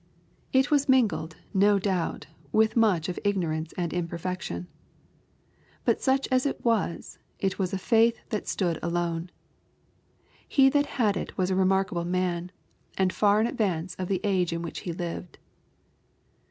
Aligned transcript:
It 0.51 0.71
was 0.71 0.89
mingled, 0.89 1.35
no 1.53 1.77
doubt. 1.77 2.25
LUKE, 2.53 2.69
CHAP. 2.71 2.71
IX. 2.73 2.75
807 2.75 2.75
with 2.75 2.75
much 2.75 3.07
of 3.09 3.19
ignorance 3.23 3.73
and 3.77 3.93
imperfection. 3.93 4.67
But 5.85 6.01
such 6.01 6.27
aa 6.31 6.37
it 6.43 6.65
was, 6.65 7.19
it 7.37 7.59
was 7.59 7.71
a 7.71 7.77
faith 7.77 8.19
that 8.29 8.47
stood 8.47 8.79
alone. 8.81 9.29
He 10.47 10.69
that 10.69 10.87
had 10.97 11.15
it 11.15 11.37
was 11.37 11.51
a 11.51 11.55
remarkahle 11.55 12.09
man^ 12.09 12.49
and 12.97 13.13
far 13.13 13.39
in 13.41 13.45
advance 13.45 13.93
of 13.99 14.07
the 14.07 14.21
age 14.23 14.51
in 14.51 14.63
which 14.63 14.79
he 14.79 14.91
lived. 14.91 15.37